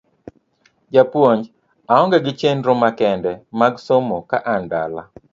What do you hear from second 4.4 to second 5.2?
an dala.